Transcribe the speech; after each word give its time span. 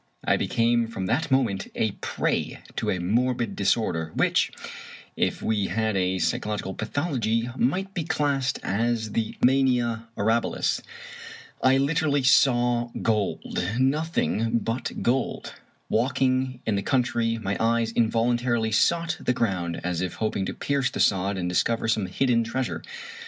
I 0.25 0.35
became 0.35 0.87
from 0.87 1.05
that 1.05 1.29
moment 1.29 1.67
a 1.75 1.91
prey 1.91 2.63
to 2.75 2.89
a 2.89 2.97
morbid 2.99 3.55
disorder, 3.55 4.11
which, 4.15 4.51
if 5.15 5.43
we 5.43 5.67
had 5.67 5.95
a 5.95 6.17
psychological 6.17 6.73
pathology, 6.73 7.51
might 7.55 7.93
be 7.93 8.03
classed 8.03 8.57
as 8.63 9.11
the 9.11 9.37
mania 9.45 10.07
aurahilis. 10.17 10.81
I 11.61 11.77
literally 11.77 12.23
saw 12.23 12.89
gold— 13.03 13.63
nothing 13.79 14.57
but 14.57 14.91
gold. 15.03 15.53
Walking 15.87 16.61
in 16.65 16.73
the 16.75 16.81
country 16.81 17.37
my 17.37 17.55
eyes 17.59 17.91
involuntarily 17.91 18.71
sought 18.71 19.17
the 19.19 19.33
ground, 19.33 19.79
as 19.83 20.01
if 20.01 20.15
hoping 20.15 20.47
to 20.47 20.53
pierce 20.55 20.89
the 20.89 20.99
sod 20.99 21.37
and 21.37 21.47
discover 21.47 21.87
some 21.87 22.07
hidden 22.07 22.43
treasure. 22.43 22.81